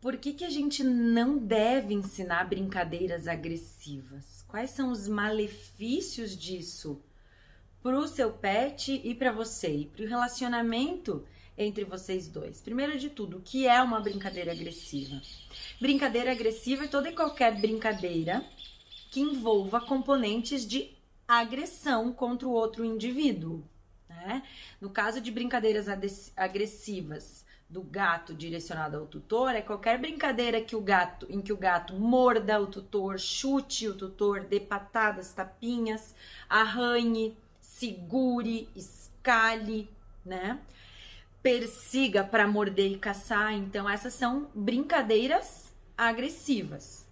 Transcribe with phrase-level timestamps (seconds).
[0.00, 4.42] Por que, que a gente não deve ensinar brincadeiras agressivas?
[4.48, 6.98] Quais são os malefícios disso
[7.82, 11.22] para o seu pet e para você e para o relacionamento
[11.56, 12.62] entre vocês dois?
[12.62, 15.20] Primeiro de tudo, o que é uma brincadeira agressiva?
[15.78, 18.42] Brincadeira agressiva é toda e qualquer brincadeira
[19.10, 20.96] que envolva componentes de
[21.28, 23.62] agressão contra o outro indivíduo.
[24.08, 24.42] Né?
[24.80, 25.88] No caso de brincadeiras
[26.34, 31.56] agressivas, do gato direcionado ao tutor é qualquer brincadeira que o gato, em que o
[31.56, 36.12] gato morda o tutor, chute o tutor, dê patadas, tapinhas,
[36.48, 39.88] arranhe, segure, escale,
[40.26, 40.58] né?
[41.40, 43.54] Persiga para morder e caçar.
[43.54, 47.08] Então essas são brincadeiras agressivas.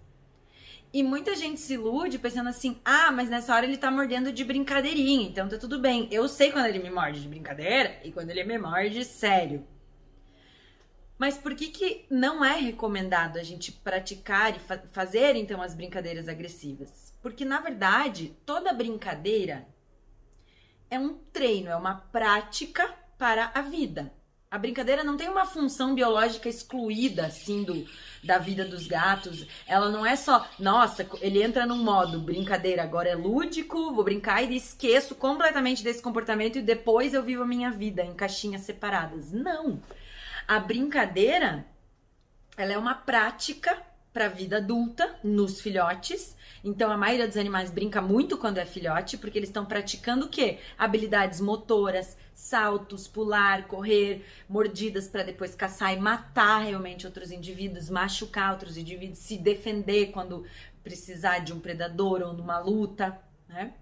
[0.93, 4.43] E muita gente se ilude pensando assim: "Ah, mas nessa hora ele tá mordendo de
[4.43, 6.09] brincadeirinha, então tá tudo bem.
[6.11, 9.65] Eu sei quando ele me morde de brincadeira e quando ele me morde sério."
[11.19, 15.75] Mas por que, que não é recomendado a gente praticar e fa fazer então as
[15.75, 17.13] brincadeiras agressivas?
[17.21, 19.67] Porque na verdade, toda brincadeira
[20.89, 22.89] é um treino, é uma prática
[23.19, 24.13] para a vida.
[24.51, 27.85] A brincadeira não tem uma função biológica excluída assim do,
[28.25, 29.47] da vida dos gatos.
[29.67, 34.43] Ela não é só, nossa, ele entra num modo brincadeira, agora é lúdico, vou brincar
[34.43, 39.33] e esqueço completamente desse comportamento e depois eu vivo a minha vida em caixinhas separadas.
[39.33, 39.83] Não.
[40.49, 41.67] A brincadeira,
[42.57, 43.83] ela é uma prática
[44.15, 46.35] para a vida adulta nos filhotes.
[46.65, 50.29] Então a maioria dos animais brinca muito quando é filhote, porque eles estão praticando o
[50.31, 50.59] quê?
[50.79, 58.53] Habilidades motoras, saltos, pular, correr, mordidas para depois caçar e matar realmente outros indivíduos, machucar
[58.53, 60.47] outros indivíduos, se defender quando
[60.83, 63.75] precisar de um predador ou numa luta, né?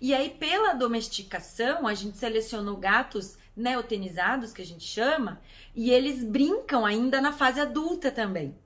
[0.00, 5.40] E aí, pela domesticação, a gente selecionou gatos neotenizados, que a gente chama,
[5.74, 8.56] e eles brincam ainda na fase adulta também.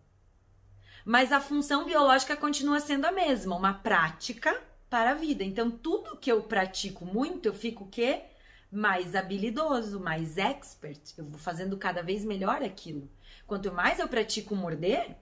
[1.04, 4.56] Mas a função biológica continua sendo a mesma, uma prática
[4.88, 5.42] para a vida.
[5.42, 8.22] Então, tudo que eu pratico muito, eu fico o quê?
[8.70, 11.00] Mais habilidoso, mais expert.
[11.16, 13.10] Eu vou fazendo cada vez melhor aquilo.
[13.46, 15.16] Quanto mais eu pratico morder,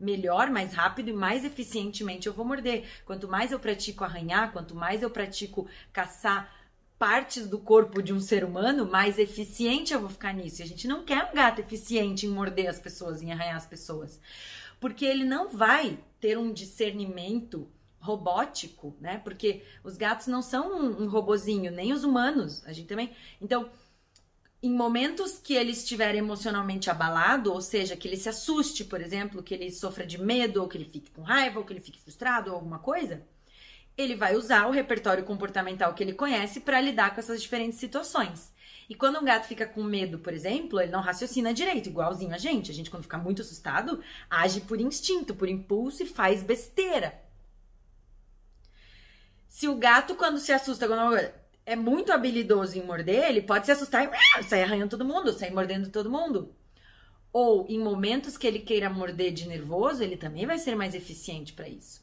[0.00, 2.88] melhor, mais rápido e mais eficientemente eu vou morder.
[3.04, 6.52] Quanto mais eu pratico arranhar, quanto mais eu pratico caçar
[7.02, 10.60] partes do corpo de um ser humano, mais eficiente eu vou ficar nisso.
[10.60, 13.66] E a gente não quer um gato eficiente em morder as pessoas, em arranhar as
[13.66, 14.20] pessoas.
[14.78, 17.68] Porque ele não vai ter um discernimento
[17.98, 19.18] robótico, né?
[19.18, 22.64] Porque os gatos não são um, um robozinho, nem os humanos.
[22.64, 23.10] A gente também.
[23.40, 23.68] Então,
[24.62, 29.42] em momentos que ele estiver emocionalmente abalado, ou seja, que ele se assuste, por exemplo,
[29.42, 32.00] que ele sofra de medo, ou que ele fique com raiva, ou que ele fique
[32.00, 33.26] frustrado, ou alguma coisa,
[33.96, 38.52] ele vai usar o repertório comportamental que ele conhece para lidar com essas diferentes situações.
[38.88, 42.38] E quando um gato fica com medo, por exemplo, ele não raciocina direito, igualzinho a
[42.38, 42.70] gente.
[42.70, 47.20] A gente, quando fica muito assustado, age por instinto, por impulso e faz besteira.
[49.48, 51.16] Se o gato, quando se assusta, quando
[51.64, 54.10] é muito habilidoso em morder, ele pode se assustar
[54.40, 56.54] e sair arranhando todo mundo, sair mordendo todo mundo.
[57.32, 61.52] Ou em momentos que ele queira morder de nervoso, ele também vai ser mais eficiente
[61.52, 62.02] para isso.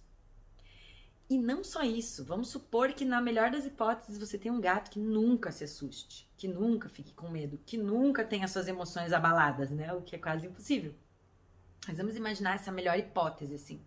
[1.30, 4.90] E não só isso, vamos supor que na melhor das hipóteses você tem um gato
[4.90, 9.70] que nunca se assuste, que nunca fique com medo, que nunca tenha suas emoções abaladas,
[9.70, 9.94] né?
[9.94, 10.96] O que é quase impossível.
[11.88, 13.80] Mas vamos imaginar essa melhor hipótese assim.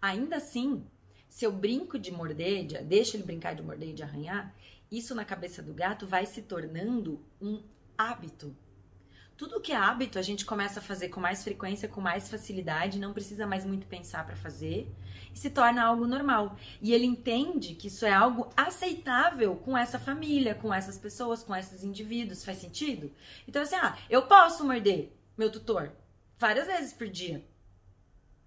[0.00, 0.86] Ainda assim,
[1.28, 4.54] se eu brinco de morder, de, ele brincar de morder e de arranhar,
[4.90, 7.60] isso na cabeça do gato vai se tornando um
[7.98, 8.56] hábito.
[9.36, 13.00] Tudo que é hábito a gente começa a fazer com mais frequência, com mais facilidade,
[13.00, 14.88] não precisa mais muito pensar para fazer
[15.34, 16.56] e se torna algo normal.
[16.80, 21.54] E ele entende que isso é algo aceitável com essa família, com essas pessoas, com
[21.54, 22.44] esses indivíduos.
[22.44, 23.10] Faz sentido?
[23.48, 25.90] Então, assim, ah, eu posso morder meu tutor
[26.38, 27.44] várias vezes por dia.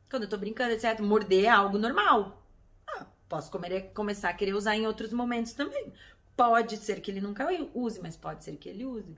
[0.09, 1.01] Quando eu tô brincando, etc.
[1.01, 2.41] Morder é algo normal.
[2.87, 5.91] Ah, posso comer, começar a querer usar em outros momentos também.
[6.35, 9.17] Pode ser que ele nunca use, mas pode ser que ele use.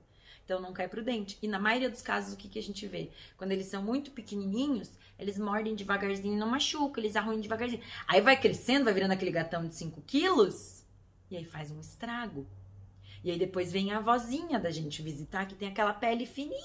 [0.50, 1.38] Então nunca é prudente.
[1.44, 3.12] E na maioria dos casos, o que, que a gente vê?
[3.38, 4.90] Quando eles são muito pequenininhos,
[5.20, 7.84] eles mordem devagarzinho e não machucam, eles arruinam devagarzinho.
[8.08, 10.84] Aí vai crescendo, vai virando aquele gatão de 5 quilos,
[11.30, 12.48] e aí faz um estrago.
[13.24, 16.58] E aí depois vem a avózinha da gente visitar, que tem aquela pele fininha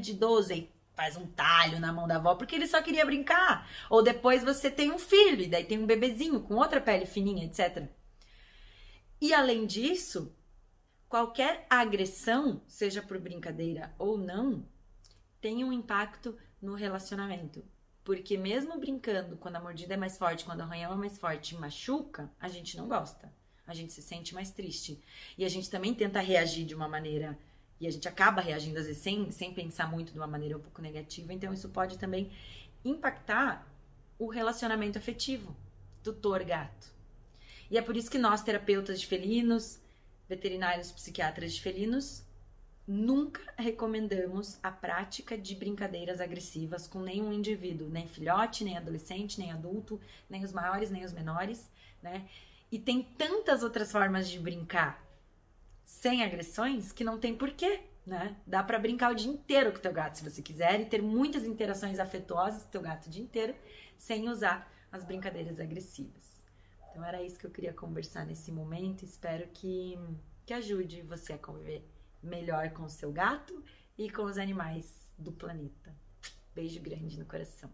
[0.00, 3.68] de 12, aí faz um talho na mão da avó, porque ele só queria brincar.
[3.90, 7.46] Ou depois você tem um filho, e daí tem um bebezinho com outra pele fininha,
[7.46, 7.84] etc.
[9.20, 10.32] E além disso,
[11.12, 14.66] qualquer agressão, seja por brincadeira ou não,
[15.42, 17.62] tem um impacto no relacionamento.
[18.02, 21.54] Porque mesmo brincando, quando a mordida é mais forte, quando o arranhão é mais forte,
[21.54, 23.30] machuca, a gente não gosta.
[23.66, 25.02] A gente se sente mais triste.
[25.36, 27.38] E a gente também tenta reagir de uma maneira
[27.78, 30.60] e a gente acaba reagindo às vezes sem, sem pensar muito de uma maneira um
[30.60, 32.32] pouco negativa, então isso pode também
[32.82, 33.70] impactar
[34.18, 35.54] o relacionamento afetivo
[36.02, 36.90] tutor-gato.
[37.70, 39.81] E é por isso que nós, terapeutas de felinos,
[40.32, 42.24] veterinários, psiquiatras de felinos,
[42.88, 49.52] nunca recomendamos a prática de brincadeiras agressivas com nenhum indivíduo, nem filhote, nem adolescente, nem
[49.52, 51.70] adulto, nem os maiores, nem os menores,
[52.02, 52.26] né?
[52.70, 55.06] E tem tantas outras formas de brincar
[55.84, 58.34] sem agressões que não tem porquê, né?
[58.46, 61.44] Dá para brincar o dia inteiro com teu gato se você quiser e ter muitas
[61.44, 63.54] interações afetuosas com teu gato o dia inteiro
[63.98, 66.31] sem usar as brincadeiras agressivas.
[66.92, 69.02] Então era isso que eu queria conversar nesse momento.
[69.02, 69.98] Espero que,
[70.44, 71.90] que ajude você a conviver
[72.22, 73.64] melhor com o seu gato
[73.96, 75.96] e com os animais do planeta.
[76.54, 77.70] Beijo grande no coração.